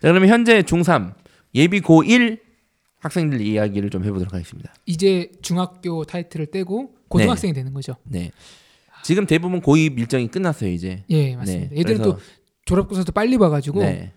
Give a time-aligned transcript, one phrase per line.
[0.00, 1.14] 그러면 현재 중3
[1.54, 2.38] 예비 고1
[3.00, 4.72] 학생들 이야기를 좀 해보도록 하겠습니다.
[4.86, 7.96] 이제 중학교 타이틀을 떼고 고등학생이 되는 거죠.
[8.04, 8.30] 네.
[9.02, 11.04] 지금 대부분 고2 일정이 끝났어요 이제.
[11.10, 11.70] 예, 맞습니다.
[11.74, 12.18] 네, 얘들은 또
[12.66, 14.12] 졸업고사도 빨리 봐가지고 네.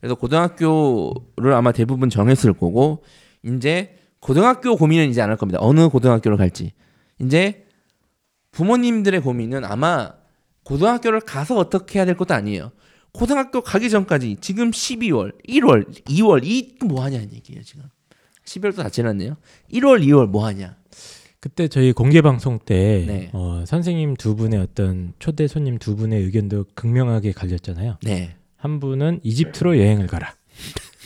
[0.00, 3.02] 그래서 고등학교를 아마 대부분 정했을 거고
[3.42, 5.58] 이제 고등학교 고민은 이제 안 할 겁니다.
[5.62, 6.72] 어느 고등학교를 갈지.
[7.20, 7.64] 이제
[8.52, 10.12] 부모님들의 고민은 아마
[10.64, 12.72] 고등학교를 가서 어떻게 해야 될 것도 아니에요.
[13.18, 17.82] 고등학교 가기 전까지 지금 12월, 1월, 2월 이 뭐 하냐는 얘기예요 지금.
[18.44, 19.36] 12월도 다 지났네요.
[19.72, 20.76] 1월, 2월 뭐 하냐.
[21.40, 23.30] 그때 저희 공개 방송 때 네.
[23.32, 27.98] 어, 선생님 두 분의 어떤 초대 손님 두 분의 의견도 극명하게 갈렸잖아요.
[28.02, 28.36] 네.
[28.56, 30.34] 한 분은 이집트로 여행을 가라.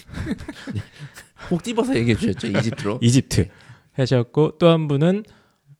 [1.48, 2.98] 꼭 집어서 얘기해 주셨죠 이집트로.
[3.02, 3.48] 이집트
[3.92, 5.24] 하셨고 또 한 분은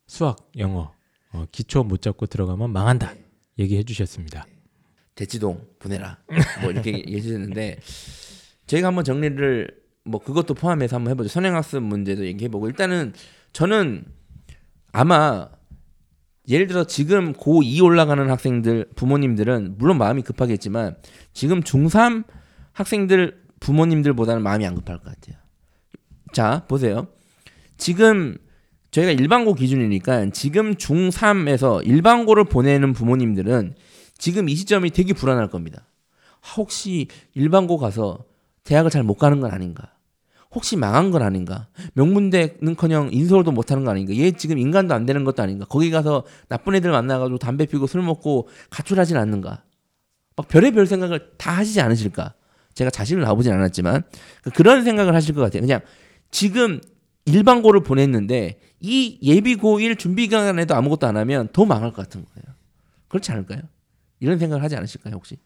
[0.06, 0.92] 수학, 영어
[1.32, 3.14] 어, 기초 못 잡고 들어가면 망한다.
[3.58, 4.46] 얘기해 주셨습니다.
[5.14, 6.18] 대치동 보내라.
[6.62, 7.78] 뭐 이렇게 얘기했는데
[8.66, 9.68] 저희가 한번 정리를
[10.04, 11.28] 뭐 그것도 포함해서 한번 해보죠.
[11.28, 12.68] 선행학습 문제도 얘기해보고.
[12.68, 13.12] 일단은
[13.52, 14.04] 저는
[14.92, 15.48] 아마
[16.48, 20.96] 예를 들어 지금 고2 올라가는 학생들 부모님들은 물론 마음이 급하겠지만
[21.32, 22.24] 지금 중3
[22.72, 25.36] 학생들 부모님들보다는 마음이 안 급할 것 같아요.
[26.32, 27.06] 자 보세요.
[27.76, 28.36] 지금
[28.90, 33.74] 저희가 일반고 기준이니까 지금 중3에서 일반고를 보내는 부모님들은
[34.22, 35.84] 지금 이 시점이 되게 불안할 겁니다.
[36.42, 38.24] 아, 혹시 일반고 가서
[38.62, 39.94] 대학을 잘 못 가는 건 아닌가?
[40.54, 41.66] 혹시 망한 건 아닌가?
[41.94, 44.14] 명문대는커녕 인서울도 못 하는 거 아닌가?
[44.14, 45.66] 얘 지금 인간도 안 되는 것도 아닌가?
[45.68, 49.64] 거기 가서 나쁜 애들 만나가지고 담배 피고 술 먹고 가출하진 않는가?
[50.36, 52.34] 막 별의별 생각을 다 하시지 않으실까?
[52.74, 54.04] 제가 자신을 나보진 않았지만
[54.54, 55.62] 그런 생각을 하실 것 같아요.
[55.62, 55.80] 그냥
[56.30, 56.80] 지금
[57.24, 62.24] 일반고를 보냈는데 이 예비 고 1 준비 기간에도 아무것도 안 하면 더 망할 것 같은
[62.24, 62.54] 거예요.
[63.08, 63.62] 그렇지 않을까요?
[64.22, 65.36] 이런 생각을 하지 않으실까요, 혹시?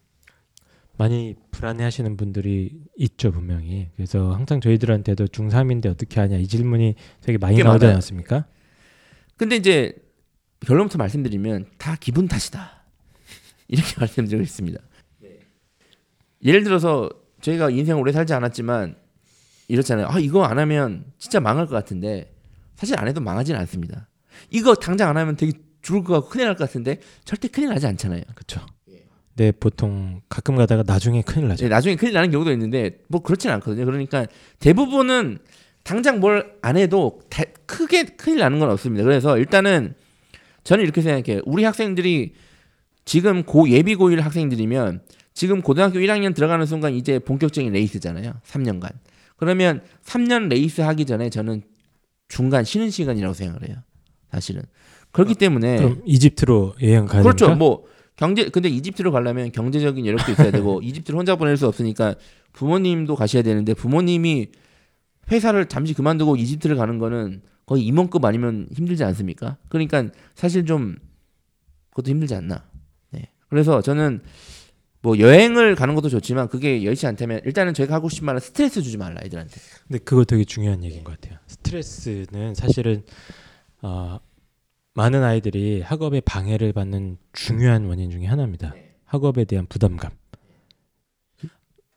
[0.97, 3.89] 많이 불안해하시는 분들이 있죠 분명히.
[3.95, 7.93] 그래서 항상 저희들한테도 중3인데 어떻게 하냐 이 질문이 되게 많이 꽤 나오지 많아요.
[7.95, 8.45] 않았습니까?
[9.35, 9.93] 근데 이제
[10.61, 12.83] 결론부터 말씀드리면 다 기분 탓이다.
[13.67, 14.79] 이렇게 말씀드리겠습니다.
[16.43, 17.09] 예를 들어서
[17.41, 18.95] 저희가 인생 오래 살지 않았지만
[19.67, 20.07] 이렇잖아요.
[20.09, 22.33] 아 이거 안 하면 진짜 망할 것 같은데
[22.75, 24.07] 사실 안 해도 망하진 않습니다.
[24.51, 25.51] 이거 당장 안 하면 되게
[25.81, 28.23] 죽을 것 같고 큰일 날 것 같은데 절대 큰일 나지 않잖아요.
[28.33, 28.65] 그렇죠.
[29.37, 31.63] 네 보통 가끔 가다가 나중에 큰일 나죠.
[31.65, 33.85] 네, 나중에 큰일 나는 경우도 있는데 뭐 그렇진 않거든요.
[33.85, 34.25] 그러니까
[34.59, 35.37] 대부분은
[35.83, 39.03] 당장 뭘 안 해도 다- 크게 큰일 나는 건 없습니다.
[39.03, 39.93] 그래서 일단은
[40.63, 41.41] 저는 이렇게 생각해요.
[41.45, 42.33] 우리 학생들이
[43.05, 45.01] 지금 고 예비 고1 학생들이면
[45.33, 48.33] 지금 고등학교 1학년 들어가는 순간 이제 본격적인 레이스잖아요.
[48.45, 48.89] 3년간.
[49.37, 51.61] 그러면 3년 레이스 하기 전에 저는
[52.27, 53.77] 중간 쉬는 시간이라고 생각을 해요.
[54.31, 54.63] 사실은.
[55.11, 57.53] 그렇기 때문에 그럼 이집트로 여행 가야 그렇죠.
[57.55, 57.85] 뭐
[58.17, 62.15] 경제 근데 이집트로 가려면 경제적인 여력도 있어야 되고 이집트를 혼자 보낼 수 없으니까
[62.51, 64.47] 부모님도 가셔야 되는데 부모님이
[65.31, 69.57] 회사를 잠시 그만두고 이집트를 가는 거는 거의 임원급 아니면 힘들지 않습니까?
[69.69, 70.95] 그러니까 사실 좀
[71.91, 72.63] 그것도 힘들지 않나.
[73.11, 73.29] 네.
[73.49, 74.21] 그래서 저는
[75.01, 78.97] 뭐 여행을 가는 것도 좋지만 그게 여의치 않다면 일단은 저희가 하고 싶은 말은 스트레스 주지
[78.97, 79.59] 말라 애들한테.
[79.87, 81.39] 근데 그거 되게 중요한 얘기인 것 같아요.
[81.47, 83.03] 스트레스는 사실은
[83.81, 84.19] 어,
[84.97, 88.73] 많은 아이들이 학업에 방해를 받는 중요한 원인 중에 하나입니다.
[89.05, 90.09] 학업에 대한 부담감.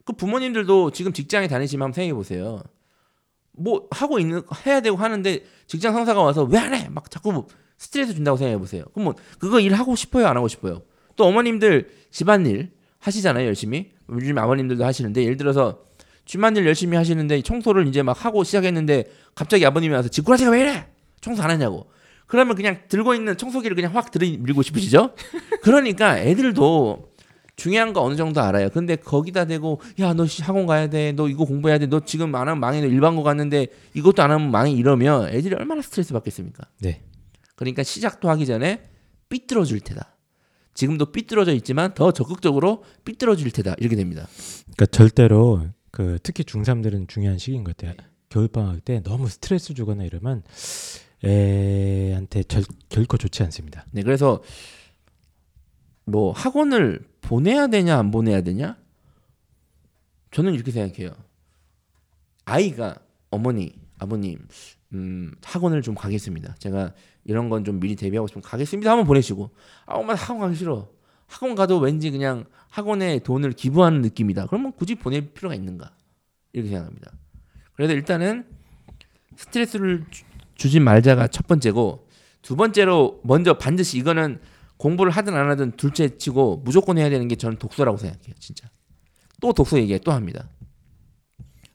[0.04, 2.62] 그 부모님들도 지금 직장에 다니시면 한번 생각해 보세요.
[3.52, 6.90] 뭐 하고 있는 해야 되고 하는데 직장 상사가 와서 왜 안 해?
[6.90, 7.46] 막 자꾸 뭐
[7.78, 8.84] 스트레스 준다고 생각해 보세요.
[8.92, 10.82] 그럼 뭐 그거 일 하고 싶어요, 안 하고 싶어요?
[11.16, 13.92] 또 어머님들 집안일 하시잖아요, 열심히.
[14.10, 15.84] 요즘 아버님들도 하시는데 예를 들어서
[16.26, 20.86] 집안일 열심히 하시는데 청소를 이제 막 하고 시작했는데 갑자기 아버님이 와서 지구라지가 왜 이래?
[21.22, 21.90] 청소 안 하냐고.
[22.30, 25.14] 그러면 그냥 들고 있는 청소기를 그냥 확 들이밀고 싶으시죠?
[25.62, 27.10] 그러니까 애들도
[27.56, 28.70] 중요한 거 어느 정도 알아요.
[28.70, 31.12] 근데 거기다 대고 야 너 학원 가야 돼.
[31.12, 31.86] 너 이거 공부해야 돼.
[31.86, 32.80] 너 지금 안 하면 망해.
[32.80, 36.64] 너 일반고 갔는데 이것도 안 하면 망해 이러면 애들이 얼마나 스트레스 받겠습니까?
[36.80, 37.02] 네.
[37.56, 38.84] 그러니까 시작도 하기 전에
[39.28, 40.16] 삐뚤어질 테다.
[40.72, 43.74] 지금도 삐뚤어져 있지만 더 적극적으로 삐뚤어질 테다.
[43.78, 44.28] 이렇게 됩니다.
[44.62, 47.94] 그러니까 절대로 그 특히 중3들은 중요한 시기인 것 같아요.
[48.28, 50.44] 겨울 방학 때 너무 스트레스 주거나 이러면
[51.24, 53.84] 애한테 절, 결코 좋지 않습니다.
[53.90, 54.42] 네, 그래서
[56.04, 58.76] 뭐 학원을 보내야 되냐 안 보내야 되냐?
[60.30, 61.12] 저는 이렇게 생각해요.
[62.44, 62.96] 아이가
[63.30, 64.38] 어머니, 아버님,
[64.92, 66.54] 음, 학원을 좀 가겠습니다.
[66.58, 66.94] 제가
[67.24, 68.90] 이런 건 좀 미리 대비하고 싶으면 가겠습니다.
[68.90, 69.50] 한번 보내시고,
[69.86, 70.90] 아, 엄마 학원 가기 싫어.
[71.26, 74.46] 학원 가도 왠지 그냥 학원에 돈을 기부하는 느낌이다.
[74.46, 75.94] 그러면 굳이 보낼 필요가 있는가?
[76.52, 77.12] 이렇게 생각합니다.
[77.74, 78.46] 그래서 일단은
[79.36, 80.24] 스트레스를 주-
[80.60, 82.06] 주지 말자가 첫 번째고,
[82.42, 84.38] 두 번째로 먼저 반드시 이거는
[84.76, 88.68] 공부를 하든 안 하든 둘째 치고 무조건 해야 되는 게 저는 독서라고 생각해요, 진짜.
[89.40, 90.50] 또 독서 얘기 또 합니다.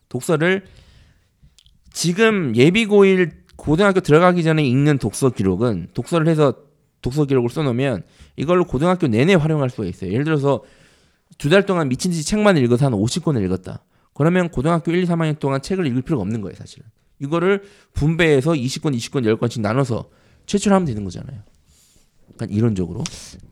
[0.08, 0.64] 독서를
[1.92, 6.54] 지금 예비고일 고등학교 들어가기 전에 읽는 독서 기록은 독서를 해서
[7.02, 8.04] 독서 기록을 써놓으면
[8.36, 10.12] 이걸로 고등학교 내내 활용할 수가 있어요.
[10.12, 10.62] 예를 들어서
[11.38, 13.82] 두 달 동안 미친 듯이 책만 읽어서 한 50권을 읽었다.
[14.14, 16.86] 그러면 고등학교 1, 2, 3학년 동안 책을 읽을 필요가 없는 거예요, 사실은.
[17.20, 17.62] 이거를
[17.94, 20.08] 분배해서 20권, 20권, 10권씩 나눠서
[20.46, 21.40] 제출하면 되는 거잖아요.
[22.32, 23.02] 약간 이론적으로.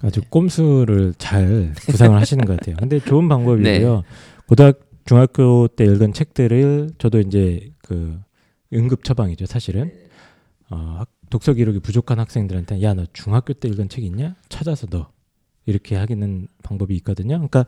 [0.01, 2.77] 아주 꼼수를 잘 구상을 하시는 것 같아요.
[2.79, 4.03] 근데 좋은 방법이고요.
[4.47, 8.19] 고등학 중학교 때 읽은 책들을 저도 이제 그
[8.73, 9.93] 응급 처방이죠, 사실은.
[10.71, 14.37] 어, 학- 독서 기록이 부족한 학생들한테 야, 너 중학교 때 읽은 책 있냐?
[14.49, 15.09] 찾아서 너
[15.67, 17.37] 이렇게 하기는 방법이 있거든요.
[17.37, 17.67] 그러니까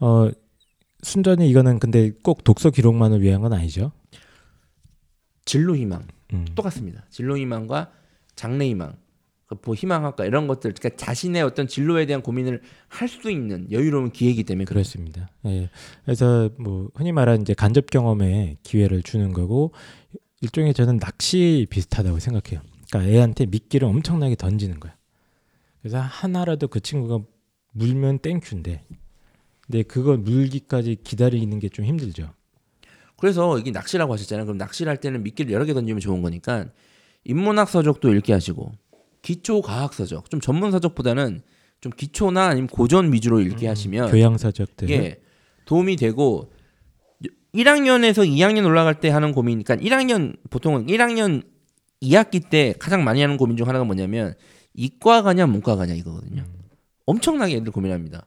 [0.00, 0.30] 어
[1.02, 3.92] 순전히 이거는 근데 꼭 독서 기록만을 위한 건 아니죠.
[5.48, 6.06] 진로 희망.
[6.34, 6.44] 음.
[6.54, 7.04] 똑같습니다.
[7.08, 7.90] 진로 희망과
[8.36, 8.96] 장래 희망,
[9.46, 14.44] 그뭐 희망학과 이런 것들, 그러니까 자신의 어떤 진로에 대한 고민을 할 수 있는 여유로운 기회이기
[14.44, 15.28] 때문에 그렇 그렇습니다.
[15.46, 15.70] 예.
[16.04, 19.72] 그래서 뭐 흔히 말하는 이제 간접 경험에 기회를 주는 거고
[20.42, 22.60] 일종의 저는 낚시 비슷하다고 생각해요.
[22.90, 24.94] 그러니까 애한테 미끼를 엄청나게 던지는 거야.
[25.80, 27.24] 그래서 하나라도 그 친구가
[27.72, 28.84] 물면 땡큐인데,
[29.66, 32.34] 근데 그걸 물기까지 기다리는 게 좀 힘들죠.
[33.18, 34.46] 그래서 이게 낚시라고 하셨잖아요.
[34.46, 36.66] 그럼 낚시를 할 때는 미끼를 여러 개 던지면 좋은 거니까
[37.24, 38.72] 인문학 서적도 읽게 하시고
[39.22, 41.42] 기초 과학 서적, 좀 전문 서적보다는
[41.80, 44.88] 좀 기초나 아니면 고전 위주로 읽게 하시면 교양 서적들.
[44.88, 45.20] 이게
[45.64, 46.50] 도움이 되고
[47.54, 51.42] 1학년에서 2학년 올라갈 때 하는 고민, 그러니까 1학년 보통은 1학년
[52.02, 54.34] 2학기 때 가장 많이 하는 고민 중 하나가 뭐냐면
[54.74, 56.44] 이과 가냐 문과 가냐 이거거든요.
[57.06, 58.26] 엄청나게 애들 고민합니다.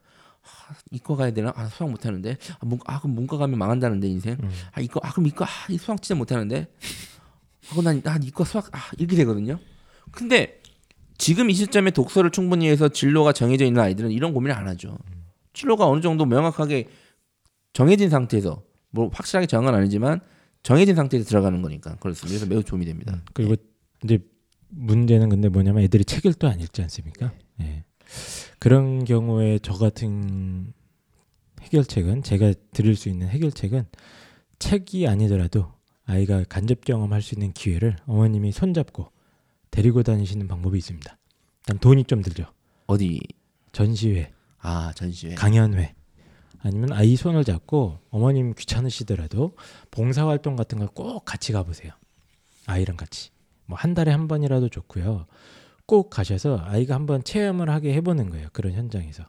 [0.72, 1.52] 아, 이과 가야 되나?
[1.56, 2.38] 아 수학 못하는데.
[2.60, 4.38] 아, 문, 아 그럼 문과 가면 망한다는데 인생.
[4.42, 4.50] 음.
[4.72, 6.68] 아 이과 아 그럼 이과 아, 이 수학 진짜 못하는데.
[7.68, 9.60] 하고 난, 난 이과 수학 아 이렇게 되거든요.
[10.12, 10.62] 근데
[11.18, 14.98] 지금 이 시점에 독서를 충분히 해서 진로가 정해져 있는 아이들은 이런 고민을 안 하죠.
[15.54, 16.88] 진로가 어느 정도 명확하게
[17.74, 20.22] 정해진 상태에서 뭐 확실하게 정은 아니지만
[20.64, 22.40] 정해진 상태에서 들어가는 거니까 그렇습니다.
[22.40, 23.14] 그래서 매우 도움이 됩니다.
[23.14, 23.56] 음, 그리고
[24.04, 24.20] 이제
[24.70, 27.34] 문제는 근데 뭐냐면 애들이 책을 또안 읽지 않습니까?
[27.62, 27.84] 예.
[28.60, 30.74] 그런 경우에 저 같은
[31.62, 33.86] 해결책은 제가 드릴 수 있는 해결책은
[34.60, 35.72] 책이 아니더라도
[36.06, 39.12] 아이가 간접 경험할 수 있는 기회를 어머님이 손잡고
[39.70, 41.18] 데리고 다니시는 방법이 있습니다.
[41.62, 42.46] 일단 돈이 좀 들죠.
[42.88, 43.20] 어디
[43.72, 45.94] 전시회, 아 전시회 강연회
[46.60, 49.56] 아니면 아이 손을 잡고 어머님 귀찮으시더라도
[49.92, 51.94] 봉사활동 같은 걸 꼭 같이 가보세요.
[52.68, 53.30] 아이랑 같이
[53.66, 55.26] 뭐 한 달에 한 번이라도 좋고요.
[55.92, 58.48] 꼭 가셔서 아이가 한번 체험을 하게 해보는 거예요.
[58.54, 59.26] 그런 현장에서.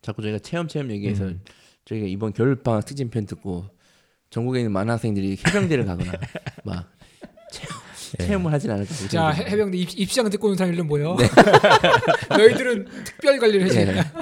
[0.00, 1.42] 자꾸 저희가 체험 체험 얘기해서 음.
[1.84, 3.66] 저희가 이번 겨울방학 특집편 듣고
[4.30, 6.12] 전국에 있는 많은 학생들이 해병대를 가거나
[6.64, 6.90] 막
[7.52, 7.78] 체험,
[8.20, 8.24] 예.
[8.24, 11.18] 체험을 하진 않을까 자 해- 해병대 입, 입시장 듣고 오는 사람들은 뭐요?
[12.30, 14.12] 너희들은 특별 관리를 해주니까.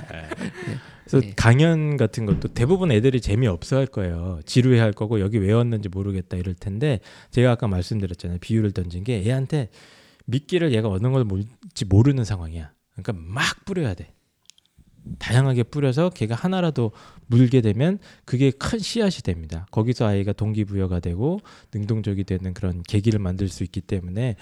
[1.05, 1.33] 그래서 네.
[1.37, 4.41] 강연 같은 것도 대부분 애들이 재미없어 할 거예요.
[4.45, 6.99] 지루해 할 거고 여기 왜 왔는지 모르겠다 이럴 텐데
[7.31, 8.39] 제가 아까 말씀드렸잖아요.
[8.41, 9.69] 비유를 던진 게 애한테
[10.29, 12.73] 미끼를 얘가 어느 걸 뭘지 모르는 상황이야.
[12.93, 14.13] 그러니까 막 뿌려야 돼.
[15.19, 16.93] 다양하게 뿌려서 걔가 하나라도
[17.27, 19.67] 물게 되면 그게 큰 씨앗이 됩니다.
[19.71, 21.41] 거기서 아이가 동기부여가 되고
[21.73, 24.37] 능동적이 되는 그런 계기를 만들 수 있기 때문에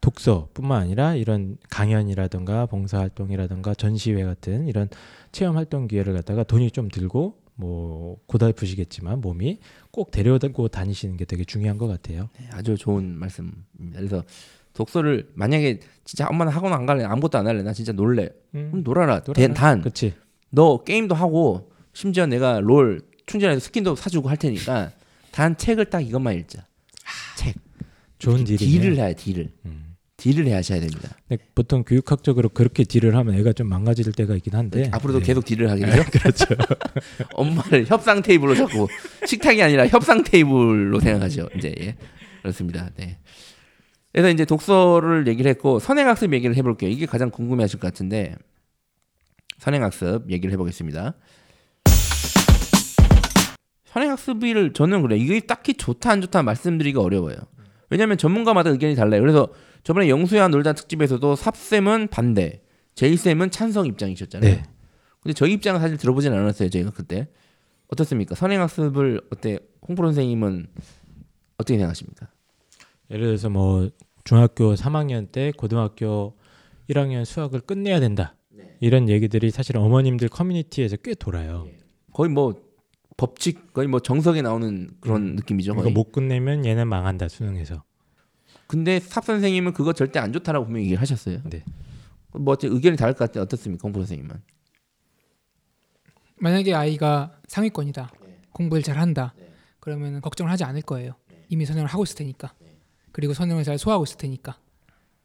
[0.00, 4.88] 독서뿐만 아니라 이런 강연이라든가 봉사활동이라든가 전시회 같은 이런
[5.32, 9.58] 체험 활동 기회를 갖다가 돈이 좀 들고 뭐 고달프시겠지만 몸이
[9.90, 12.30] 꼭 데려다고 다니시는 게 되게 중요한 것 같아요.
[12.38, 13.98] 네, 아주 좋은 말씀입니다.
[13.98, 14.24] 그래서
[14.74, 19.20] 독서를 만약에 진짜 엄마는 학원 안 갈래 아무것도 안 할래 나 진짜 놀래 그럼 놀아라,
[19.20, 19.32] 놀아라.
[19.34, 20.14] 대- 단 그렇지.
[20.50, 24.90] 너 게임도 하고 심지어 내가 롤 충전해서 skin도 사주고 할 테니까
[25.30, 26.66] 단 책을 딱 이것만 읽자.
[27.36, 27.54] 책.
[28.18, 28.94] 좋은 deal을 deal이네요.
[29.02, 29.50] 해야 deal을.
[29.66, 29.94] 음.
[30.16, 31.08] deal을 해 하셔야 됩니다.
[31.54, 35.24] 보통 교육학적으로 그렇게 deal을 하면 애가 좀 망가질 때가 있긴 한데 앞으로도 네.
[35.26, 36.04] 계속 deal을 되죠.
[36.12, 36.44] 그렇죠.
[37.34, 38.86] 엄마를 협상 테이블로 자꾸
[39.26, 41.48] 식탁이 아니라 협상 테이블로 생각하죠.
[41.56, 41.96] 이제 예.
[42.42, 42.90] 그렇습니다.
[42.96, 43.18] 네.
[44.12, 46.90] 그래서 이제 독서를 얘기를 했고 선행학습 얘기를 해볼게요.
[46.90, 48.36] 이게 가장 궁금해하실 것 같은데
[49.58, 51.14] 선행학습 얘기를 해보겠습니다.
[53.86, 57.36] 선행학습을 저는 그래 이게 딱히 좋다 안 좋다 말씀드리기가 어려워요.
[57.90, 59.20] 왜냐하면 전문가마다 의견이 달라요.
[59.20, 59.48] 그래서
[59.84, 62.62] 저번에 영수야 놀자 특집에서도 삽쌤은 반대,
[62.94, 64.50] 제이쌤은 찬성 입장이셨잖아요.
[64.50, 64.62] 네.
[65.20, 66.68] 근데 저희 입장은 사실 들어보진 않았어요.
[66.70, 67.28] 저희가 그때
[67.88, 68.34] 어떻습니까?
[68.34, 70.66] 선행학습을 어때 홍프로 선생님은
[71.58, 72.28] 어떻게 생각하십니까?
[73.12, 73.90] 예를 들어서 뭐
[74.24, 76.34] 중학교 3학년 때 고등학교
[76.88, 78.34] 1학년 수학을 끝내야 된다.
[78.50, 78.76] 네.
[78.80, 81.68] 이런 얘기들이 사실 어머님들 커뮤니티에서 꽤 돌아요.
[82.12, 82.54] 거의 뭐
[83.16, 85.36] 법칙 거의 뭐 정석에 나오는 그런 음.
[85.36, 85.72] 느낌이죠.
[85.72, 85.92] 이거 거의.
[85.92, 87.84] 못 끝내면 얘는 망한다 수능에서.
[88.66, 91.40] 근데 삽 선생님은 그거 절대 안 좋다라고 분명히 얘기를 하셨어요.
[91.44, 91.62] 네.
[92.32, 93.42] 뭐 어째 의견이 다를 것 같아요.
[93.42, 94.40] 어떻습니까, 홍프로 선생님은?
[96.38, 98.10] 만약에 아이가 상위권이다.
[98.52, 99.34] 공부를 잘한다.
[99.78, 101.12] 그러면 걱정을 하지 않을 거예요.
[101.50, 102.54] 이미 선행을 하고 있을 테니까.
[103.12, 104.58] 그리고 선행을 잘 소화하고 있을 테니까.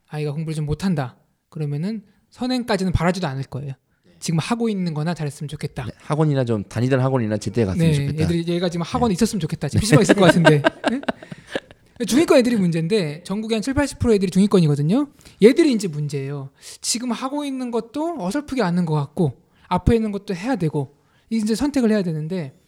[0.08, 1.17] 아이가 공부를 좀 못한다.
[1.50, 3.74] 그러면은 선행까지는 바라지도 않을 거예요.
[4.20, 5.86] 지금 하고 있는 거나 잘했으면 좋겠다.
[5.86, 8.24] 네, 학원이나 좀 다니던 학원이나 제때 갔으면 네, 좋겠다.
[8.24, 9.70] 애들이 얘가 지금 학원에 있었으면 좋겠다.
[9.70, 10.62] 지금 PC방 있을 것 같은데.
[10.89, 12.06] 네?
[12.06, 15.08] 중위권 애들이 문제인데 전국에 한 7, 80% 애들이 중위권이거든요.
[15.44, 16.51] 얘들이 이제 문제예요.
[16.82, 20.96] 지금 하고 있는 것도 어설프게 않는 것 같고 앞에 있는 것도 해야 되고
[21.29, 22.60] 이제 선택을 해야 되는데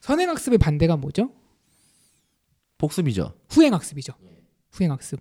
[0.00, 1.30] 선행학습의 반대가 뭐죠?
[2.78, 3.34] 복습이죠.
[3.48, 4.12] 후행학습이죠.
[4.76, 5.20] 후행학습.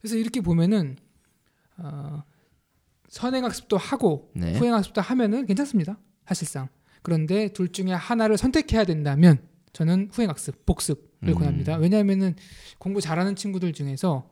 [0.00, 0.96] 그래서 이렇게 보면은
[1.76, 2.22] 어,
[3.08, 4.56] 선행학습도 하고 네.
[4.58, 5.98] 후행학습도 하면은 괜찮습니다.
[6.26, 6.68] 사실상.
[7.02, 11.34] 그런데 둘 중에 하나를 선택해야 된다면 저는 후행학습, 복습을 음.
[11.34, 11.76] 권합니다.
[11.76, 12.34] 왜냐하면은
[12.78, 14.28] 공부 잘하는 친구들 중에서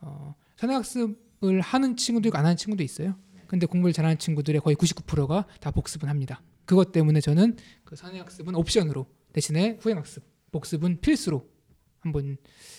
[0.00, 3.16] 어, 선행학습을 하는 친구도 있고 안 하는 친구도 있어요.
[3.46, 6.42] 근데 공부를 잘하는 친구들의 거의 99%가 다 복습은 합니다.
[6.64, 10.22] 그것 때문에 저는 그 선행학습은 옵션으로 대신에 후행학습,
[10.52, 11.51] 복습은 필수로
[12.02, 12.36] 한번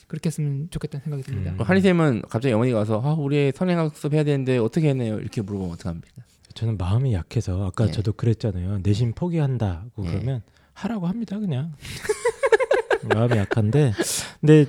[0.07, 1.51] 그렇게 했으면 좋겠다는 생각이 듭니다.
[1.53, 1.61] 음.
[1.61, 5.19] 한희쌤은 갑자기 어머니가 와서 아, 우리 선행학습 해야 되는데 어떻게 했네요?
[5.19, 6.23] 이렇게 물어보면 어떡합니까?
[6.53, 7.91] 저는 마음이 약해서 아까 네.
[7.91, 8.79] 저도 그랬잖아요.
[8.83, 10.11] 내신 포기한다고 네.
[10.11, 10.41] 그러면
[10.73, 11.73] 하라고 합니다 그냥.
[13.09, 13.93] 마음이 약한데
[14.39, 14.65] 근데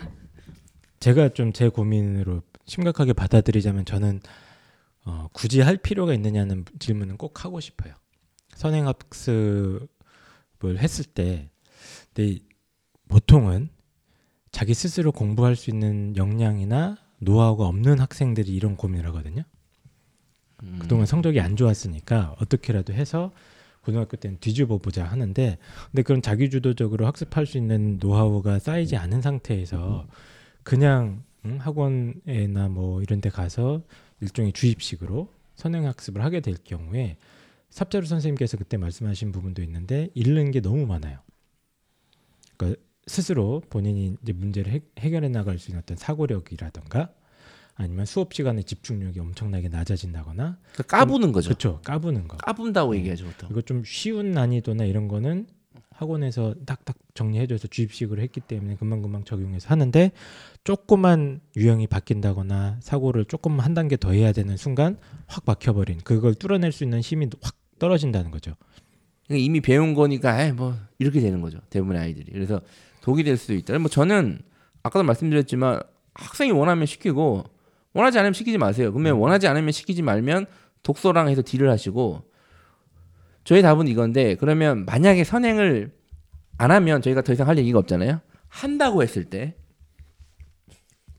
[1.01, 4.21] 제가 좀 제 고민으로 심각하게 받아들이자면 저는
[5.05, 7.93] 어, 굳이 할 필요가 있느냐는 질문은 꼭 하고 싶어요.
[8.55, 9.89] 선행학습을
[10.79, 11.51] 했을 때
[12.15, 12.39] 근데
[13.09, 13.69] 보통은
[14.55, 19.43] 자기 스스로 공부할 수 있는 역량이나 노하우가 없는 학생들이 이런 고민을 하거든요.
[20.63, 20.79] 음.
[20.81, 23.33] 그동안 성적이 안 좋았으니까 어떻게라도 해서
[23.83, 25.59] 고등학교 때는 뒤집어 보자 하는데
[25.91, 30.07] 근데 그런 자기 주도적으로 학습할 수 있는 노하우가 쌓이지 않은 상태에서
[30.63, 33.83] 그냥 응, 학원에나 뭐 이런 데 가서
[34.21, 37.17] 일종의 주입식으로 선행 학습을 하게 될 경우에
[37.71, 41.19] 삽자루 선생님께서 그때 말씀하신 부분도 있는데 잃는 게 너무 많아요.
[42.57, 47.11] 그러니까 스스로 본인이 이제 문제를 해, 해결해 나갈 수 있는 어떤 사고력이라던가
[47.77, 51.49] 아니면 수업 시간에 집중력이 엄청나게 낮아진다거나 그러니까 까부는 거죠.
[51.49, 52.97] 그렇죠 까부는 거 까분다고 음.
[52.97, 53.49] 얘기하죠 보통.
[53.51, 55.47] 이거 좀 쉬운 난이도나 이런 거는
[55.91, 60.11] 학원에서 딱딱 정리해줘서 주입식으로 했기 때문에 금방금방 적용해서 하는데
[60.65, 66.73] 조그만 유형이 바뀐다거나 사고를 조금 한 단계 더 해야 되는 순간 확 막혀버린 그걸 뚫어낼
[66.73, 68.55] 수 있는 힘이 확 떨어진다는 거죠.
[69.31, 71.59] 이미 배운 거니까 에이, 뭐 이렇게 되는 거죠.
[71.71, 72.31] 대부분의 아이들이.
[72.33, 72.61] 그래서
[73.05, 73.79] 독이 될 수도 있다.
[73.79, 74.41] 뭐 저는
[74.83, 75.79] 아까도 말씀드렸지만
[76.15, 77.45] 학생이 원하면 시키고
[77.93, 78.91] 원하지 않으면 시키지 마세요.
[78.95, 80.47] 그러면 원하지 않으면 시키지 말면
[80.83, 82.23] 독서랑 해서 딜을 하시고
[83.45, 85.93] 저희 답은 이건데 그러면 만약에 선행을
[86.57, 88.23] 안 하면 저희가 더 이상 할 얘기가 없잖아요.
[88.49, 89.55] 한다고 했을 때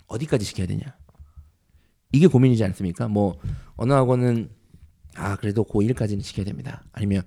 [0.07, 0.97] 어디까지 시켜야 되냐?
[2.13, 3.07] 이게 고민이지 않습니까?
[3.07, 3.39] 뭐
[3.75, 4.49] 어느 학원은
[5.13, 6.83] 아 그래도 고1까지는 시켜야 됩니다.
[6.93, 7.21] 아니면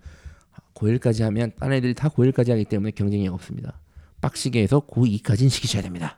[0.75, 3.79] 고1까지 하면 다른 애들이 다 고1까지 하기 때문에 경쟁이 없습니다.
[4.21, 6.17] 빡시게 해서 고2까지는 시키셔야 됩니다.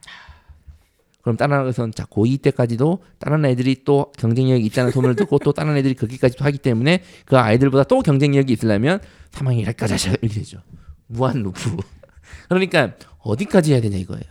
[1.21, 5.77] 그럼 다른 학원에서는 자 고2 때까지도 다른 애들이 또 경쟁력이 있다는 소문을 듣고 또 다른
[5.77, 8.99] 애들이 거기까지 하기 때문에 그 아이들보다 또 경쟁력이 있으려면
[9.31, 10.61] 3학년 1까지 하셔야 되죠.
[11.07, 11.77] 무한 루프.
[12.49, 14.23] 그러니까 어디까지 해야 되냐 이거예요.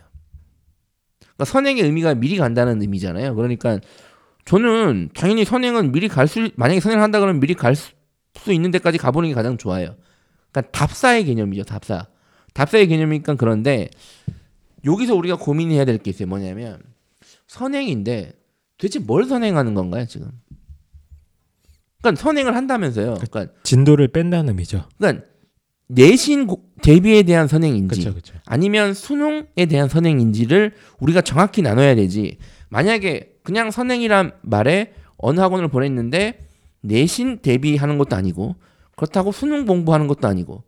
[1.21, 3.35] 그러니까 선행의 의미가 미리 간다는 의미잖아요.
[3.35, 3.79] 그러니까
[4.43, 7.93] 저는 당연히 선행은 미리 갈 수 만약에 선행을 한다 그러면 미리 갈 수
[8.49, 9.95] 있는 데까지 가보는 게 가장 좋아요.
[10.51, 11.63] 그러니까 답사의 개념이죠.
[11.63, 12.07] 답사.
[12.53, 13.89] 답사의 개념이니까 그런데
[14.85, 16.27] 여기서 우리가 고민해야 될 게 있어요.
[16.27, 16.79] 뭐냐면
[17.47, 18.33] 선행인데
[18.77, 20.31] 도대체 뭘 선행하는 건가요, 지금?
[22.01, 23.15] 그러니까 선행을 한다면서요.
[23.15, 24.85] 그러니까 진도를 뺀다는 의미죠.
[24.97, 25.25] 그러니까
[25.87, 28.33] 내신 고- 대비에 대한 선행인지 그렇죠, 그렇죠.
[28.45, 32.37] 아니면 수능에 대한 선행인지를 우리가 정확히 나눠야 되지.
[32.69, 36.39] 만약에 그냥 선행이란 말에 어느 학원을 보냈는데
[36.81, 38.55] 내신 대비하는 것도 아니고
[38.95, 40.63] 그렇다고 수능 공부하는 것도 아니고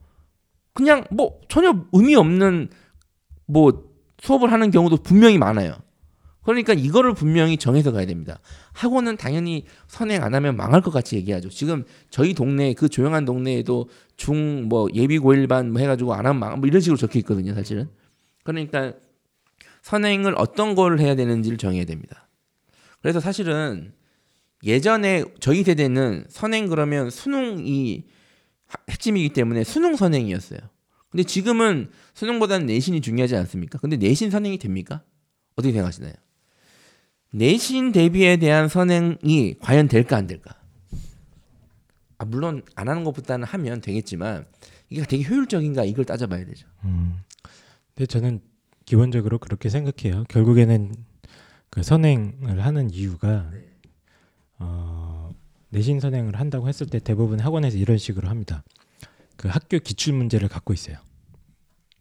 [0.74, 2.70] 그냥 뭐 전혀 의미 없는
[3.46, 5.76] 뭐 수업을 하는 경우도 분명히 많아요.
[6.44, 8.40] 그러니까 이거를 분명히 정해서 가야 됩니다.
[8.74, 11.50] 학원은 당연히 선행 안 하면 망할 것 같이 얘기하죠.
[11.50, 13.88] 지금 저희 동네 그 조용한 동네에도
[14.18, 17.88] 중 뭐 예비 고일반 뭐 해가지고 안 하면 망, 뭐 이런 식으로 적혀 있거든요, 사실은.
[18.44, 18.94] 그러니까
[19.84, 22.28] 선행을 어떤 걸 해야 되는지를 정해야 됩니다.
[23.02, 23.94] 그래서 사실은
[24.64, 28.13] 예전에 저희 세대는 선행 그러면 수능이 하-
[28.90, 30.60] 핵심이기 때문에 수능 선행이었어요.
[31.10, 33.78] 근데 지금은 수능보다는 내신이 중요하지 않습니까?
[33.78, 35.04] 근데 내신 선행이 됩니까?
[35.56, 36.14] 어떻게 생각하시나요?
[37.32, 40.56] 내신 대비에 대한 선행이 과연 될까 안 될까?
[42.18, 44.46] 아, 물론 안 하는 것보다는 하면 되겠지만
[44.90, 46.68] 이게 되게 효율적인가 이걸 따져봐야 되죠.
[46.86, 47.18] 음.
[47.94, 48.42] 근데 저는
[48.86, 50.24] 기본적으로 그렇게 생각해요.
[50.30, 50.94] 결국에는
[51.70, 53.50] 그 선행을 하는 이유가
[54.60, 55.13] 어,
[55.74, 58.64] 내신 선행을 한다고 했을 때 대부분 학원에서 이런 식으로 합니다.
[59.38, 60.98] 그 학교 기출 문제를 갖고 있어요.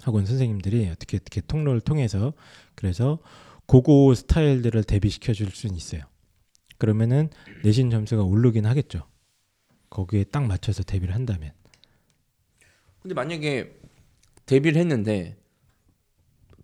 [0.03, 2.35] 학원 선생님들이 어떻게 어떻게 통로를 통해서
[2.75, 3.19] 그래서
[3.65, 6.03] 고고 스타일들을 대비시켜 줄 수는 있어요.
[6.77, 7.31] 그러면은
[7.65, 9.07] 내신 점수가 오르긴 하겠죠.
[9.89, 11.53] 거기에 딱 맞춰서 대비를 한다면.
[13.01, 13.75] 근데 만약에
[14.45, 15.39] 데뷔를 했는데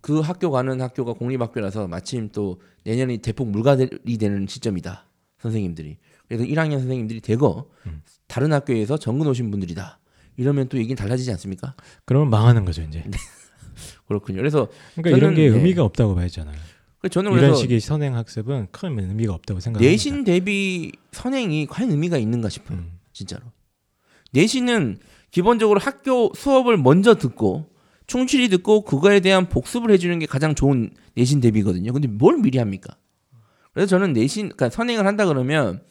[0.03, 5.07] 그 학교 가는 학교가 공립학교라서 마침 또 내년이 대폭 물갈이 되는 시점이다.
[5.39, 5.97] 선생님들이.
[6.29, 8.03] 그래서 1학년 선생님들이 대거 음.
[8.27, 9.99] 다른 학교에서 정근 오신 분들이다.
[10.37, 11.75] 이러면 또 얘기는 달라지지 않습니까?
[12.05, 13.03] 그러면 망하는 거죠 이제.
[14.07, 14.39] 그렇군요.
[14.39, 15.57] 그래서 그러니까 이런 게 네.
[15.57, 16.57] 의미가 없다고 봐야잖아요.
[17.01, 19.91] 그래서 저는 이런 식의 선행 학습은 큰 의미가 없다고 생각합니다.
[19.91, 22.79] 내신 대비 선행이 과연 의미가 있는가 싶어요.
[22.79, 22.99] 음.
[23.13, 23.43] 진짜로.
[24.33, 24.99] 내신은
[25.31, 27.71] 기본적으로 학교 수업을 먼저 듣고
[28.07, 31.93] 충실히 듣고 그거에 대한 복습을 해주는 게 가장 좋은 내신 대비거든요.
[31.93, 32.97] 근데 뭘 미리 합니까?
[33.75, 35.83] 그래서 저는 내신, 그러니까 선행을 한다 그러면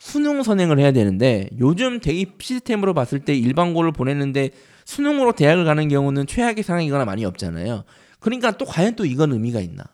[0.00, 4.50] 수능 선행을 해야 되는데 요즘 대입 시스템으로 봤을 때 일반고를 보내는데
[4.86, 7.84] 수능으로 대학을 가는 경우는 최악의 상황이거나 많이 없잖아요.
[8.18, 9.84] 그러니까 또 과연 또 이건 의미가 있나?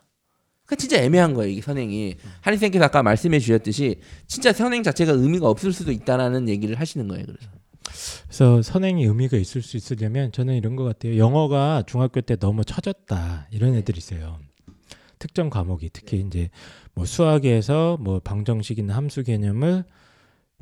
[0.64, 2.16] 그러니까 진짜 애매한 거예요, 이게 선행이.
[2.40, 7.25] 한희생께서 아까 말씀해 주셨듯이 진짜 선행 자체가 의미가 없을 수도 있다라는 얘기를 하시는 거예요.
[7.26, 7.50] 그래서.
[8.26, 11.18] 그래서 선행이 의미가 있을 수 있으려면 저는 이런 것 같아요.
[11.18, 14.38] 영어가 중학교 때 너무 처졌다 이런 애들 있어요.
[15.18, 16.50] 특정 과목이 특히 이제
[16.94, 19.85] 뭐 수학에서 뭐 방정식이나 함수 개념을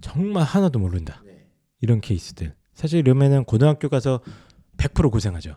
[0.01, 1.23] 정말 하나도 모른다
[1.81, 2.55] 이런 케이스들.
[2.75, 4.21] 사실 이러면은 고등학교 가서
[4.77, 5.57] 100% 고생하죠.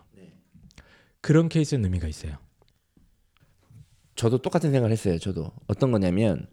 [1.20, 2.36] 그런 케이스는 의미가 있어요.
[4.14, 5.18] 저도 똑같은 생각을 했어요.
[5.18, 6.46] 저도 어떤 거냐면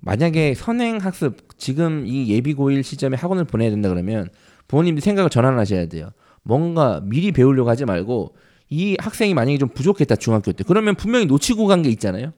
[0.00, 4.28] 만약에 선행 학습 지금 이 예비 고일 시점에 학원을 보내야 된다 그러면
[4.68, 6.10] 부모님들 생각을 전환하셔야 돼요.
[6.42, 8.36] 뭔가 미리 배우려고 하지 말고
[8.70, 12.32] 이 학생이 만약에 좀 부족했다 중학교 때 그러면 분명히 놓치고 간 게 있잖아요.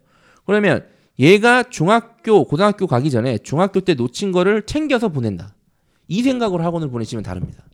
[0.47, 0.85] 그러면
[1.19, 5.55] 얘가 중학교 고등학교 가기 전에 중학교 때 놓친 거를 챙겨서 보낸다.
[6.09, 7.65] 이 생각으로 학원을 보내시면 다릅니다.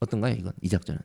[0.00, 1.00] 어떤가요 이건 이 작전은?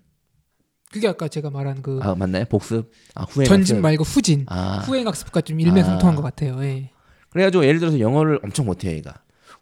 [0.92, 2.46] 그게 아까 제가 말한 그 아 맞나요?
[2.46, 2.90] 복습?
[3.16, 3.82] 아 후행 전진 학습?
[3.82, 6.16] 말고 후진 아 후행 학습과 좀 일맥상통한 아.
[6.16, 6.64] 것 같아요.
[6.64, 6.92] 예.
[7.30, 9.14] 그래가지고 예를 들어서 영어를 엄청 못해요 얘가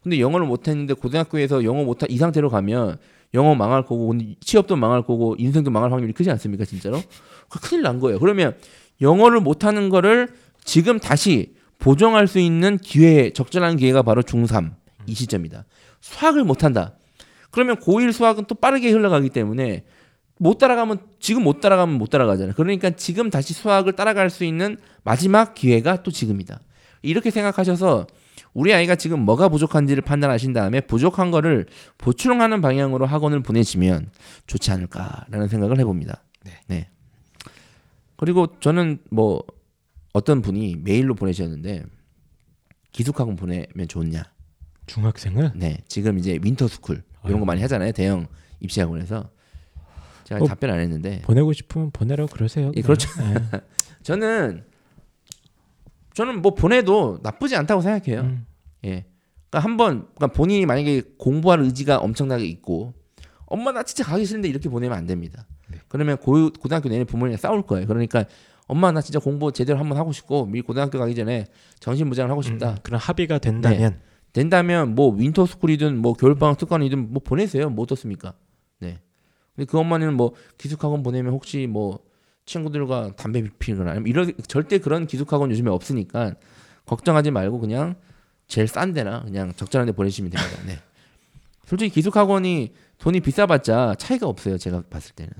[0.03, 2.97] 근데 영어를 못했는데 고등학교에서 영어 못하 이 상태로 가면
[3.33, 7.01] 영어 망할 거고 취업도 망할 거고 인생도 망할 확률이 크지 않습니까 진짜로?
[7.49, 8.19] 그 큰일 난 거예요.
[8.19, 8.55] 그러면
[9.01, 10.29] 영어를 못하는 거를
[10.63, 14.71] 지금 다시 보정할 수 있는 기회 적절한 기회가 바로 중3
[15.07, 15.65] 이 시점이다.
[15.99, 16.93] 수학을 못한다.
[17.51, 19.83] 그러면 고1 수학은 또 빠르게 흘러가기 때문에
[20.39, 22.53] 못 따라가면 지금 못 따라가면 못 따라가잖아요.
[22.55, 26.59] 그러니까 지금 다시 수학을 따라갈 수 있는 마지막 기회가 또 지금이다.
[27.01, 28.07] 이렇게 생각하셔서
[28.53, 31.65] 우리 아이가 지금 뭐가 부족한지를 판단하신 다음에 부족한 거를
[31.97, 34.09] 보충하는 방향으로 학원을 보내시면
[34.47, 36.23] 좋지 않을까라는 생각을 해봅니다.
[36.67, 36.89] 네.
[38.15, 39.43] 그리고 저는 뭐
[40.13, 41.83] 어떤 분이 메일로 보내셨는데
[42.91, 44.23] 기숙학원 보내면 좋냐?
[44.85, 47.45] 중학생을 네, 지금 이제 winter school 이런 거.
[47.45, 47.91] 많이 하잖아요.
[47.91, 48.27] 대형
[48.59, 49.29] 입시학원에서
[50.25, 52.71] 제가 어, 답변 안 했는데 보내고 싶으면 보내라고 그러세요.
[52.75, 52.81] 예.
[52.81, 53.09] 그렇죠.
[53.21, 53.59] 예.
[54.03, 54.63] 저는
[56.13, 58.21] 저는 뭐 보내도 나쁘지 않다고 생각해요.
[58.21, 58.45] 음.
[58.85, 59.05] 예.
[59.49, 62.93] 그러니까 한번 그러니까 본인이 만약에 공부할 의지가 엄청나게 있고
[63.45, 65.45] 엄마 나 진짜 가기 싫은데 이렇게 보내면 안 됩니다.
[65.69, 65.79] 네.
[65.87, 67.87] 그러면 고, 고등학교 내내 부모님이 싸울 거예요.
[67.87, 68.25] 그러니까
[68.67, 71.45] 엄마 나 진짜 공부 제대로 한번 하고 싶고 미리 고등학교 가기 전에
[71.79, 72.71] 정신 무장을 하고 싶다.
[72.71, 73.99] 음, 그런 합의가 된다면
[74.31, 77.69] 된다면 뭐 winter school이든 뭐 겨울 방학 특강이든 뭐 보내세요.
[77.69, 78.33] 뭐 어떻습니까?
[78.79, 78.99] 네.
[79.55, 81.99] 근데 그 엄마는 뭐 기숙학원 보내면 혹시 뭐
[82.45, 86.35] 친구들과 담배 피우거나 아니면 이런 절대 그런 기숙학원 요즘에 없으니까
[86.85, 87.95] 걱정하지 말고 그냥
[88.47, 90.61] 제일 싼 데나 그냥 적절한 데 보내시면 됩니다.
[90.65, 90.79] 네.
[91.65, 94.57] 솔직히 기숙학원이 돈이 비싸봤자 차이가 없어요.
[94.57, 95.31] 제가 봤을 때는.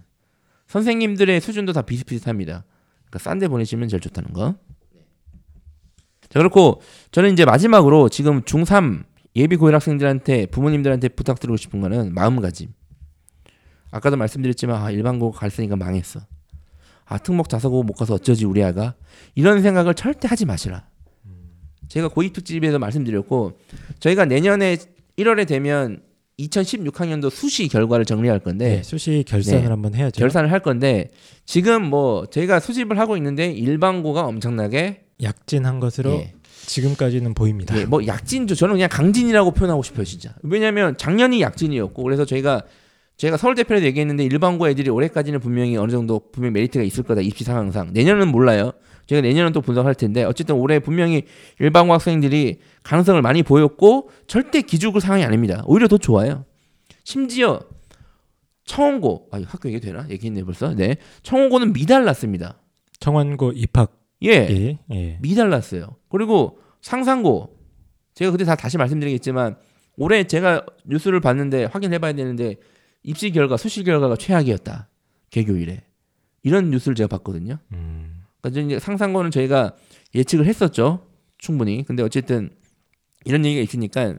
[0.67, 2.63] 선생님들의 수준도 다 비슷비슷합니다.
[3.05, 4.55] 그러니까 싼 데 보내시면 제일 좋다는 거.
[6.29, 9.03] 자, 그렇고 저는 이제 마지막으로 지금 중3
[9.35, 12.73] 예비 고일 학생들한테 부모님들한테 부탁드리고 싶은 거는 마음가짐.
[13.91, 16.21] 아까도 말씀드렸지만 아, 일반고 갔으니까 망했어.
[17.05, 18.95] 아 특목 자사고 못 가서 어쩌지 우리 아가
[19.35, 20.87] 이런 생각을 절대 하지 마시라.
[21.87, 23.59] 제가 고입 특집에서 말씀드렸고
[23.99, 24.77] 저희가 내년에
[25.17, 26.01] 1월에 되면
[26.39, 29.67] 2016학년도 수시 결과를 정리할 건데 네, 수시 결산을 네.
[29.67, 30.19] 한번 해야죠.
[30.19, 31.09] 결산을 할 건데
[31.45, 36.33] 지금 뭐 저희가 수집을 하고 있는데 일반고가 엄청나게 약진한 것으로 예,
[36.65, 37.77] 지금까지는 보입니다.
[37.79, 38.55] 예, 뭐 약진죠.
[38.55, 40.33] 저는 그냥 강진이라고 표현하고 싶어요, 진짜.
[40.41, 42.63] 왜냐하면 작년이 약진이었고 그래서 저희가
[43.17, 47.21] 제가 서울 대표에도 얘기했는데 일반고 애들이 올해까지는 분명히 어느 정도 분명 히 메리트가 있을 거다
[47.21, 48.71] 입시 상황상 내년은 몰라요.
[49.05, 51.23] 제가 내년은 또 분석할 텐데 어쨌든 올해 분명히
[51.59, 55.63] 일반고 학생들이 가능성을 많이 보였고 절대 기죽을 상황이 아닙니다.
[55.65, 56.45] 오히려 더 좋아요.
[57.03, 57.59] 심지어
[58.65, 62.59] 청원고 아 학교 얘기 되나 얘기했네 벌써 네 청원고는 미달났습니다.
[62.99, 63.91] 청원고 입학이
[64.25, 65.17] 예, 예.
[65.21, 65.97] 미달났어요.
[66.09, 67.57] 그리고 상상고
[68.13, 69.57] 제가 그때 다 다시 말씀드리겠지만
[69.97, 72.55] 올해 제가 뉴스를 봤는데 확인해봐야 되는데
[73.03, 74.87] 입시 결과 수시 결과가 최악이었다
[75.29, 75.83] 개교일에
[76.43, 77.57] 이런 뉴스를 제가 봤거든요.
[77.73, 78.23] 음.
[78.41, 79.75] 그러니까 이제 상상고는 저희가
[80.15, 81.05] 예측을 했었죠.
[81.37, 81.83] 충분히.
[81.83, 82.51] 근데 어쨌든
[83.25, 84.15] 이런 얘기가 있으니까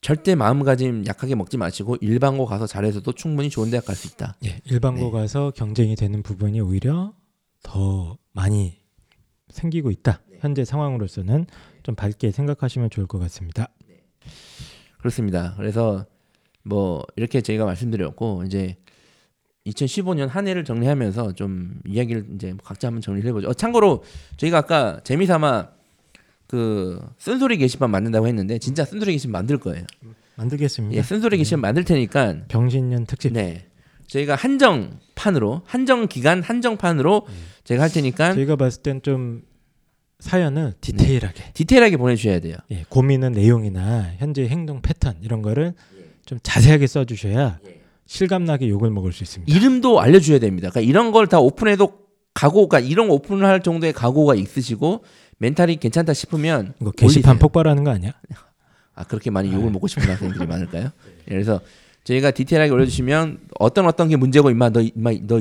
[0.00, 4.36] 절대 마음가짐 약하게 먹지 마시고 일반고 가서 잘해서도 충분히 좋은 대학 갈 수 있다.
[4.44, 5.10] 예, 일반고 네.
[5.10, 7.14] 가서 경쟁이 되는 부분이 오히려
[7.64, 8.78] 더 많이
[9.50, 10.20] 생기고 있다.
[10.30, 10.38] 네.
[10.40, 11.46] 현재 상황으로서는
[11.82, 13.68] 좀 밝게 생각하시면 좋을 것 같습니다.
[14.98, 15.54] 그렇습니다.
[15.56, 16.06] 그래서
[16.64, 18.76] 뭐 이렇게 저희가 말씀드렸고 이제
[19.66, 23.48] 2015년 한 해를 정리하면서 좀 이야기를 이제 각자 한번 정리를 해보죠.
[23.48, 24.02] 어, 참고로
[24.36, 25.68] 저희가 아까 재미삼아
[26.46, 29.84] 그 쓴소리 게시판 만든다고 했는데 진짜 쓴소리 게시판 만들 거예요.
[30.36, 30.96] 만들겠습니다.
[30.96, 33.32] 예, 쓴소리 게시판 만들 테니까 병신년 특집.
[33.32, 33.66] 네.
[34.06, 37.26] 저희가 한정판으로 한정 기간 한정판으로
[37.64, 39.42] 제가 할 테니까 저희가 봤을 땐 좀
[40.20, 42.56] 사연을 디테일하게 디테일하게 보내주셔야 돼요.
[42.70, 45.97] 예, 고민은 내용이나 현재 행동 패턴 이런 거를 예.
[46.28, 47.58] 좀 자세하게 써주셔야
[48.06, 49.54] 실감나게 욕을 먹을 수 있습니다.
[49.54, 50.68] 이름도 알려줘야 됩니다.
[50.70, 51.92] 그러니까 이런 걸 다 오픈해도
[52.34, 55.02] 각오가 이런 거 오픈을 할 정도의 각오가 있으시고
[55.38, 57.38] 멘탈이 괜찮다 싶으면 이거 게시판 올리세요.
[57.40, 58.12] 폭발하는 거 아니야?
[58.94, 60.84] 아 그렇게 많이 욕을 먹고 싶은 학생들이 많을까요?
[60.84, 61.60] 예, 그래서
[62.04, 65.40] 저희가 디테일하게 올려주시면 어떤 어떤 게 문제고 임마 너 임마 너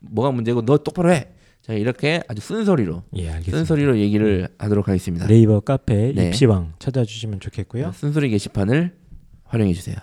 [0.00, 1.28] 뭐가 문제고 너 똑바로 해.
[1.62, 3.40] 자 이렇게 아주 쓴소리로 예.
[3.42, 5.26] 쓴소리로 얘기를 하도록 하겠습니다.
[5.26, 6.28] 네이버 카페 네.
[6.28, 7.92] 입시왕 찾아주시면 좋겠고요.
[7.92, 8.94] 쓴소리 게시판을
[9.44, 9.96] 활용해 주세요.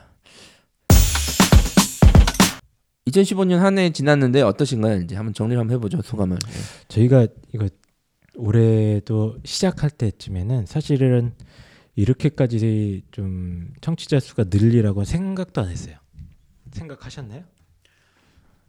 [3.07, 5.01] 2015년 한 해 지났는데 어떠신가요?
[5.01, 6.37] 이제 한번 정리를 한번 해보죠 소감을.
[6.47, 6.51] 예.
[6.89, 7.69] 저희가 이거
[8.35, 11.31] 올해도 시작할 때쯤에는 사실은
[11.95, 15.95] 이렇게까지 좀 청취자 수가 늘리라고 생각도 안 했어요.
[16.71, 17.43] 생각하셨나요?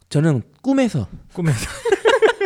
[0.09, 1.69] 저는 꿈에서 꿈에서.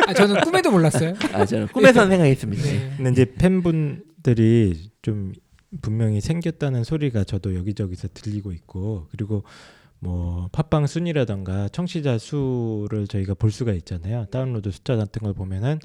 [0.06, 1.14] 아, 저는 꿈에도 몰랐어요.
[1.32, 2.62] 아 저는 꿈에서 생각했습니다.
[2.62, 2.92] 네.
[2.96, 5.32] 근데 이제 팬분들이 좀
[5.80, 9.44] 분명히 생겼다는 소리가 저도 여기저기서 들리고 있고 그리고
[10.04, 14.26] 뭐 팟빵 순위라던가 청취자 수를 저희가 볼 수가 있잖아요.
[14.26, 15.78] 다운로드 숫자 같은 걸 보면은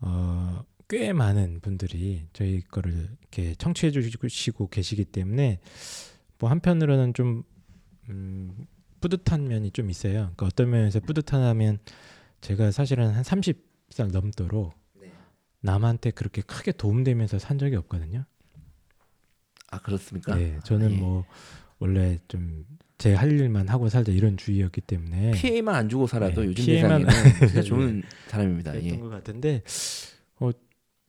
[0.00, 5.60] 어, 꽤 많은 분들이 저희 거를 이렇게 청취해 주시고 계시기 때문에
[6.38, 7.42] 뭐 한편으로는 좀
[8.08, 8.66] 음,
[9.02, 10.12] 뿌듯한 면이 좀 있어요.
[10.14, 11.80] 그러니까 어떤 면에서 뿌듯하냐면
[12.40, 14.72] 제가 사실은 한 30살 넘도록
[15.60, 18.24] 남한테 그렇게 크게 도움되면서 산 적이 없거든요.
[19.70, 20.34] 아 그렇습니까?
[20.34, 20.96] 네, 저는 예.
[20.96, 21.26] 뭐
[21.78, 22.64] 원래 좀
[22.98, 27.08] 제 할 일만 하고 살자 이런 주의였기 때문에 피해만 안 주고 살아도 네, 요즘 피해만-
[27.08, 27.08] 세상에는
[27.48, 28.72] 진짜 좋은 사람입니다.
[28.72, 28.98] 그랬던 예.
[28.98, 29.62] 것 같은데
[30.40, 30.50] 어,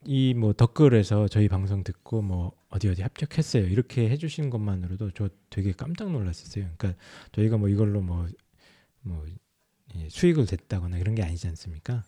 [0.05, 5.71] 이 뭐 댓글에서 저희 방송 듣고 뭐 어디 어디 합격했어요 이렇게 해주신 것만으로도 저 되게
[5.73, 6.67] 깜짝 놀랐었어요.
[6.77, 6.93] 그러니까
[7.33, 9.25] 저희가 뭐 이걸로 뭐뭐
[10.09, 12.03] 수익을 냈다거나 이런 게 아니지 않습니까?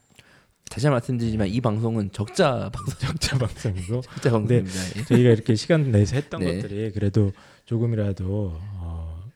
[0.70, 4.80] 다시 말씀드리지만 이 방송은 적자 방송, 적자 방송이고 적자 방송입니다.
[4.98, 5.04] 예.
[5.06, 6.62] 저희가 이렇게 시간 내서 했던 네.
[6.62, 7.34] 것들이 그래도
[7.65, 8.81] 조금이라도 어,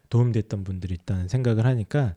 [0.09, 2.15] 도움됐던 분들이 있다는 생각을 하니까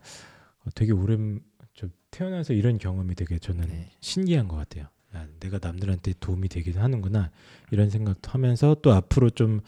[0.64, 1.40] 어, 되게 오랜
[1.74, 3.90] 저 태어나서 이런 경험이 되게 저는 네.
[4.00, 4.86] 신기한 것 같아요.
[5.14, 7.30] 야, 내가 남들한테 도움이 되기도 하는구나
[7.70, 9.60] 이런 생각도 하면서 또 앞으로 좀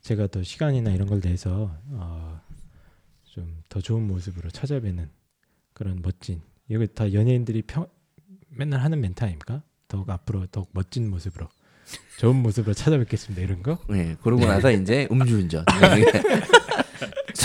[0.00, 2.40] 제가 더 시간이나 이런 걸 내서 어,
[3.24, 5.10] 좀 더 좋은 모습으로 찾아뵈는
[5.74, 7.86] 그런 멋진 이거 다 연예인들이 평,
[8.48, 9.62] 맨날 하는 멘트 아닙니까?
[9.86, 11.46] 더욱 앞으로 더욱 멋진 모습으로
[12.18, 13.78] 좋은 모습으로 찾아뵙겠습니다 이런 거.
[13.90, 15.66] 네, 그러고 나서 이제 음주운전.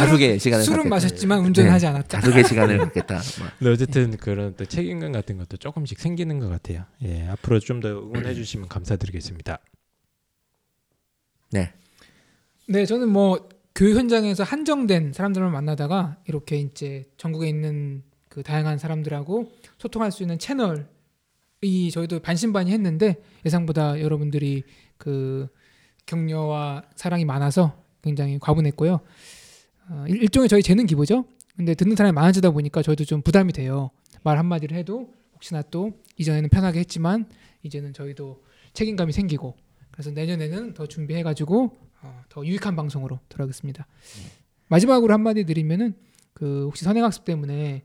[0.02, 0.06] 네.
[0.06, 0.96] 자숙의 시간을 술은 갖겠다.
[0.96, 2.20] 마셨지만 운전하지 않았다.
[2.22, 3.16] 자숙의 시간을 갖겠다.
[3.40, 3.48] 뭐.
[3.60, 6.86] 근데 어쨌든 그런 또 책임감 같은 것도 조금씩 생기는 것 같아요.
[7.04, 9.60] 예, 앞으로 좀 더 응원해 주시면 감사드리겠습니다.
[11.52, 11.74] 네.
[12.68, 19.52] 네, 저는 뭐 교육 현장에서 한정된 사람들만 만나다가 이렇게 이제 전국에 있는 그 다양한 사람들하고
[19.78, 20.88] 소통할 수 있는 채널
[21.62, 24.64] 이 저희도 반신반의 했는데 예상보다 여러분들이
[24.98, 25.48] 그
[26.06, 29.00] 격려와 사랑이 많아서 굉장히 과분했고요.
[29.91, 31.25] 어, 일- 일종의 저희 재능 기부죠.
[31.56, 33.91] 근데 듣는 사람이 많아지다 보니까 저희도 좀 부담이 돼요.
[34.23, 37.25] 말 한마디를 해도 혹시나 또 이전에는 편하게 했지만
[37.63, 38.41] 이제는 저희도
[38.73, 39.58] 책임감이 생기고
[39.91, 43.86] 그래서 내년에는 더 준비해가지고 어, 더 유익한 방송으로 돌아오겠습니다.
[44.69, 45.93] 마지막으로 한마디 드리면은
[46.34, 47.84] 그 혹시 선행학습 때문에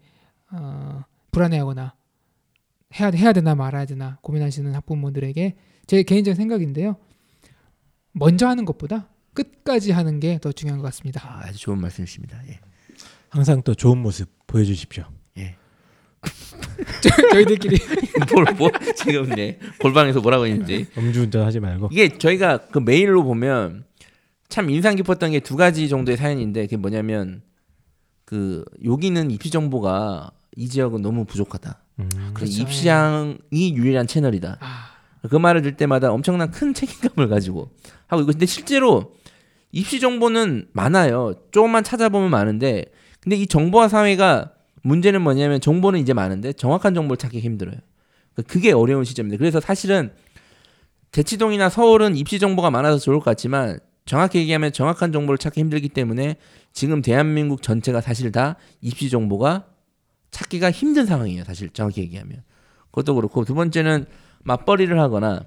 [0.53, 1.95] 어, 불안해하거나
[3.01, 6.97] 해야 해야 되나 말아야 되나 고민하시는 학부모들에게 제 개인적인 생각인데요.
[8.13, 11.21] 먼저 하는 것보다 끝까지 하는 게 더 중요한 것 같습니다.
[11.25, 12.41] 아, 아주 좋은 말씀이십니다.
[12.49, 12.59] 예.
[13.31, 15.05] 항상 또 좋은 모습 보여주십시오.
[15.39, 15.57] 예.
[17.03, 17.79] 저- 저희들끼리
[18.35, 23.85] 뭘, 뭐 지금 네 골방에서 뭐라고 했는지 음주운전 하지 말고 이게 저희가 그 메일로 보면
[24.49, 27.43] 참 인상 깊었던 게 두 가지 정도의 사연인데 그게 뭐냐면
[28.25, 31.79] 그 여기는 입시 정보가 이 지역은 너무 부족하다.
[32.01, 32.63] 음, 그래서 그렇죠.
[32.63, 34.59] 입시양이 유일한 채널이다.
[34.61, 34.91] 아,
[35.29, 37.71] 그 말을 들 때마다 엄청난 큰 책임감을 가지고
[38.07, 39.15] 하고 이거 근데 실제로
[39.73, 41.35] 입시 정보는 많아요.
[41.51, 42.85] 조금만 찾아보면 많은데
[43.21, 44.53] 근데 이 정보화 사회가
[44.83, 47.77] 문제는 뭐냐면 정보는 이제 많은데 정확한 정보를 찾기 힘들어요.
[48.35, 49.39] 그러니까 그게 어려운 시점입니다.
[49.39, 50.13] 그래서 사실은
[51.11, 56.37] 대치동이나 서울은 입시 정보가 많아서 좋을 것 같지만 정확히 얘기하면 정확한 정보를 찾기 힘들기 때문에
[56.73, 59.67] 지금 대한민국 전체가 사실 다 입시 정보가
[60.31, 61.45] 찾기가 힘든 상황이에요.
[61.45, 62.43] 사실 정확히 얘기하면
[62.91, 64.07] 그것도 그렇고 두 번째는
[64.45, 65.43] 맞벌이를 하거나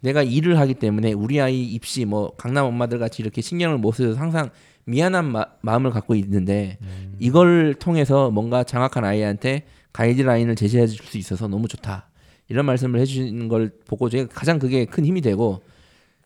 [0.00, 4.18] 내가 일을 하기 때문에 우리 아이 입시 뭐 강남 엄마들 같이 이렇게 신경을 못 써서
[4.18, 4.50] 항상
[4.84, 6.78] 미안한 마, 마음을 갖고 있는데
[7.18, 12.08] 이걸 통해서 뭔가 장악한 아이한테 가이드라인을 제시해 줄 수 있어서 너무 좋다.
[12.48, 15.62] 이런 말씀을 해주시는 걸 보고 제가 가장 그게 큰 힘이 되고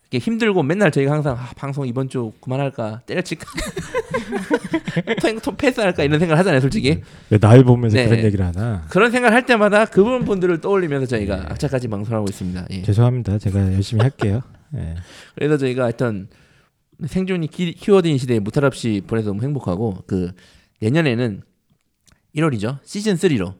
[0.08, 3.46] 이게 힘들고 맨날 저희가 항상 아, 방송 이번 주 그만할까 때려칠까
[5.42, 8.08] 통 패스할까 이런 생각을 하잖아요 솔직히 왜날 보면서 네.
[8.08, 8.84] 그런 얘기를 하나?
[8.90, 12.82] 그런 생각을 할 때마다 그분 분들을 떠올리면서 저희가 악착같이 방송하고 있습니다 예.
[12.82, 13.38] 죄송합니다.
[13.38, 14.42] 제가 열심히 할게요.
[14.76, 14.94] 예.
[15.34, 16.28] 그래서 저희가 하여튼
[17.06, 20.30] 생존이 키, 키워드인 시대에 무탈 없이 보내서 너무 행복하고 그
[20.80, 21.42] 내년에는
[22.36, 23.54] 1월이죠 시즌 3로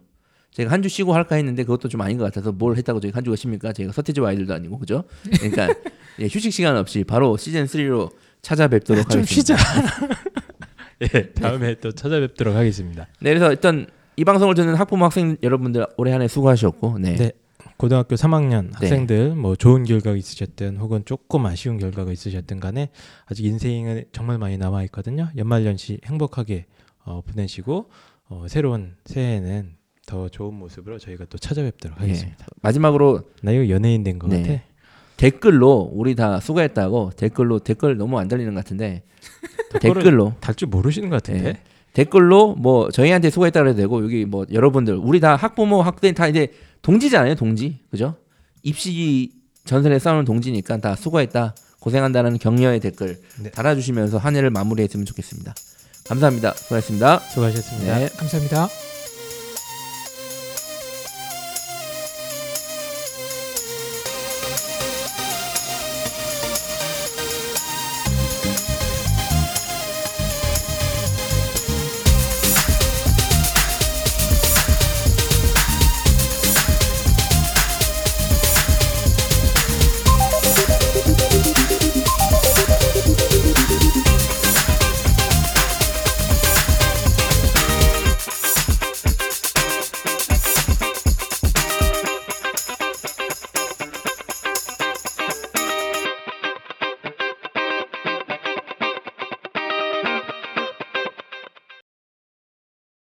[0.52, 3.24] 제가 한 주 쉬고 할까 했는데 그것도 좀 아닌 것 같아서 뭘 했다고 저희가 한
[3.24, 3.72] 주가 쉽니까?
[3.72, 5.02] 저희가 서태지와 아이들도 아니고 그죠?
[5.38, 5.68] 그러니까
[6.20, 8.11] 예, 휴식 시간 없이 바로 시즌 3로
[8.42, 9.57] 찾아뵙도록 좀 하겠습니다.
[9.57, 9.57] 쉬자.
[11.03, 13.07] 예, 다음에 또 찾아뵙도록 하겠습니다.
[13.20, 17.33] 네, 그래서 일단 이 방송을 듣는 학부모 학생 여러분들 올해 한 해 수고하셨고, 네, 네.
[17.77, 22.90] 고등학교 3학년 학생들 뭐 좋은 결과가 있으셨든 혹은 조금 아쉬운 결과가 있으셨든 간에
[23.27, 25.29] 아직 인생은 정말 많이 남아 있거든요.
[25.37, 26.66] 연말연시 행복하게
[27.05, 27.90] 어, 보내시고
[28.29, 32.03] 어, 새로운 새해에는 더 좋은 모습으로 저희가 또 찾아뵙도록 예.
[32.03, 32.46] 하겠습니다.
[32.62, 34.42] 마지막으로 나 이거 연예인 된것 네.
[34.42, 34.62] 같아.
[35.16, 39.03] 댓글로 우리 다 수고했다고 댓글로 댓글 너무 안 달리는 것 같은데
[39.81, 41.53] 댓글로 달줄 모르시는 것 같은데.
[41.53, 41.61] 네.
[41.94, 46.48] 댓글로 뭐 저희한테 수고했다 그래도 되고 여기 뭐 여러분들 우리 다 학부모 학생 다 이제
[46.83, 48.16] 동지잖아요 동지 그죠
[48.62, 49.31] 입시
[49.64, 53.50] 전선에 싸우는 동지니까 다 수고했다 고생한다는 격려의 댓글 네.
[53.50, 55.55] 달아주시면서 한 해를 마무리했으면 좋겠습니다
[56.09, 57.98] 감사합니다 수고하셨습니다 수고하셨습니다.
[57.98, 58.09] 네.
[58.09, 58.93] 감사합니다.